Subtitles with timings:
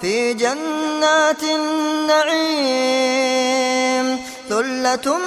[0.00, 2.90] في جنات النعيم
[4.48, 5.18] ثلة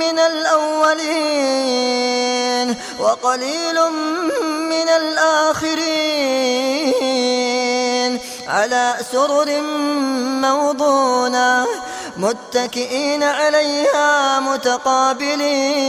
[0.00, 1.58] من الأولين
[3.00, 3.78] وقليل
[4.70, 5.78] من الآخرين.
[8.48, 9.62] على سرر
[10.42, 11.66] موضونة
[12.16, 15.88] متكئين عليها متقابلين.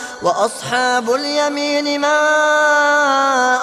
[0.21, 2.19] وأصحاب اليمين ما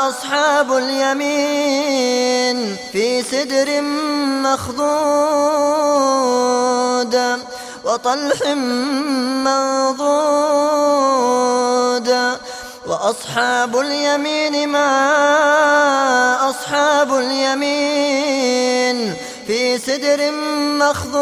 [0.08, 3.80] أصحاب اليمين في سدر
[4.42, 4.88] مخضود
[7.84, 8.42] وطلح
[9.46, 10.08] منضود
[12.86, 14.90] وأصحاب اليمين ما
[16.50, 19.14] أصحاب اليمين
[19.46, 20.30] في سدر
[20.80, 21.18] مخضود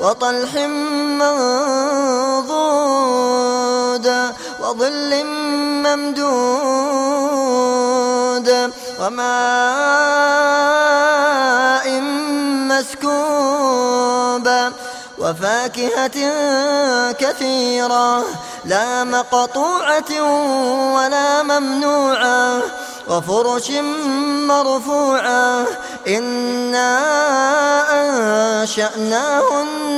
[0.00, 0.54] وطلح
[2.54, 4.06] منضود
[4.60, 5.24] وظل
[5.84, 6.34] ممدود
[9.00, 9.44] وماء
[12.70, 14.48] مسكوب
[15.18, 16.18] وفاكهة
[17.12, 18.24] كثيرة
[18.64, 20.12] لا مقطوعة
[20.94, 22.62] ولا ممنوعة
[23.08, 23.70] وفرش
[24.48, 25.66] مرفوعة
[26.08, 27.00] إنا
[28.62, 29.83] أنشأناهن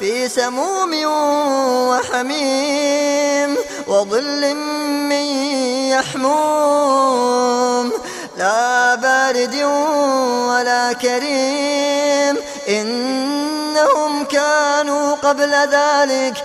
[0.00, 1.04] في سموم
[1.88, 3.56] وحميم
[3.86, 4.54] وظل
[5.08, 5.24] من
[5.92, 7.92] يحموم.
[8.38, 9.54] لا بارد
[10.48, 12.36] ولا كريم
[12.68, 16.44] إنهم كانوا قبل ذلك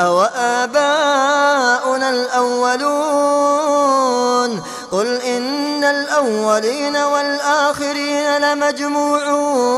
[0.00, 3.70] أو آباؤنا الأولون
[4.92, 9.70] قل إن الأولين والآخرين لمجموعون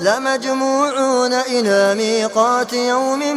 [0.00, 3.36] لمجموعون إلى ميقات يوم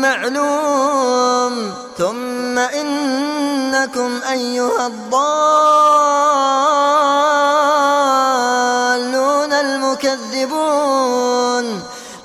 [0.00, 6.18] معلوم ثم إنكم أيها الضالون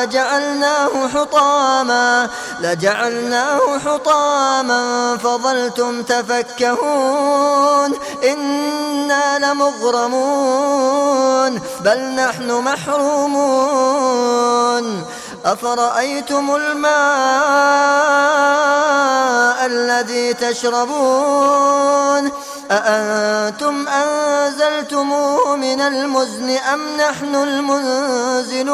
[0.00, 2.28] لجعلناه حطاما
[2.60, 7.94] لجعلناه حطاما فظلتم تفكهون
[8.24, 10.80] إنا لمغرمون
[11.80, 14.00] بل نحن محرومون.
[15.44, 16.90] أفرأيتم الماء
[19.66, 22.30] الذي تشربون؟
[22.70, 28.70] أأنتم أنزلتموه من المزن أم نحن المنزلون؟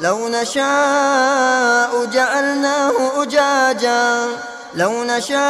[0.00, 4.26] لو نشاء جعلناه أجاجا.
[4.74, 5.42] لو نشاء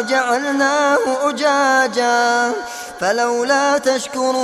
[0.00, 2.52] جعلناه أجاجا
[3.00, 4.34] فلولا تشكرون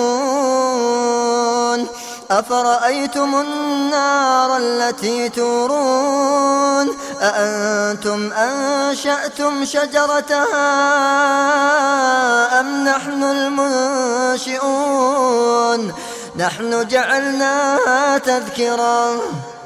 [2.30, 10.70] أفرأيتم النار التي تورون أأنتم أنشأتم شجرتها
[12.60, 13.22] أم نحن
[14.42, 15.94] المنشئون
[16.36, 19.20] نحن جعلناها تذكرا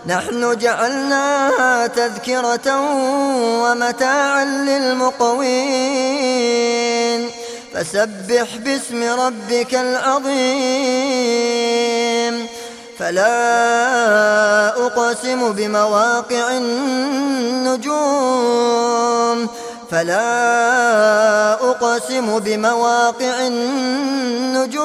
[0.06, 2.80] نحن جعلناها تذكرة
[3.62, 5.64] ومتاعا للمقوين.
[7.74, 10.34] فسبح باسم ربك العظيم.
[12.98, 17.94] فلا أقسم بمواقع النجوم.
[19.90, 24.84] فلا أقسم بمواقع النجوم.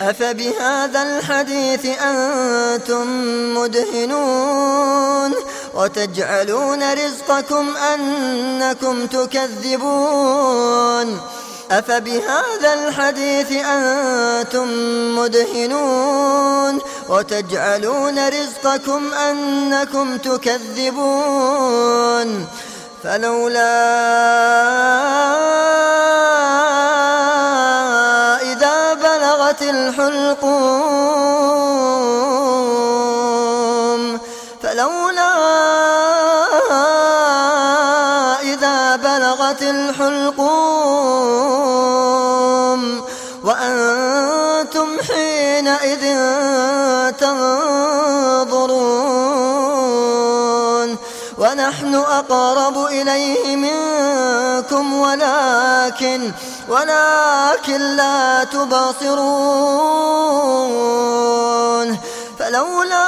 [0.00, 3.06] أفبهذا الحديث أنتم
[3.54, 5.34] مدهنون
[5.74, 10.16] وتجعلون رزقكم أنكم تكذبون.
[11.70, 14.68] أفبهذا الحديث أنتم
[15.18, 21.66] مدهنون وتجعلون رزقكم أنكم تكذبون.
[23.04, 23.66] فلولا
[43.46, 46.04] وأنتم حينئذ
[47.10, 48.46] تنظرون
[51.38, 56.32] ونحن أقرب إليه منكم ولكن
[56.68, 59.16] ولكن لا تبصرون
[62.38, 63.06] فلولا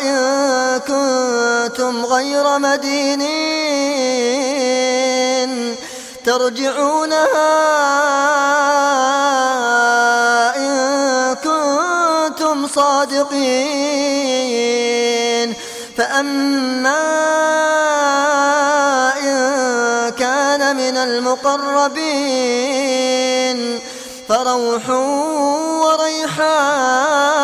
[0.00, 0.16] إن
[0.78, 3.23] كنتم غير مدينين
[6.24, 7.50] ترجعونها
[10.56, 10.74] إن
[11.34, 14.24] كنتم صادقين.
[15.98, 17.02] فأما
[19.16, 22.44] إن كان من المقربين
[24.28, 24.90] فروح
[25.84, 27.43] وريحان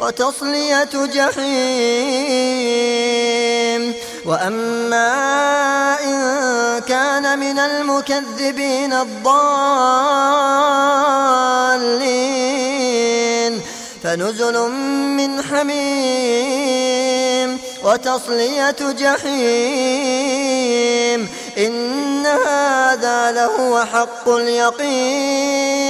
[0.00, 1.40] وتصلية جحيم.
[4.26, 5.10] وأما
[6.04, 9.30] إن كان من المكذبين الضالين
[14.02, 14.58] فنزل
[15.16, 16.90] من حميم.
[17.84, 19.30] وتصلية جحيم.
[21.58, 25.89] إن هذا لهو حق اليقين.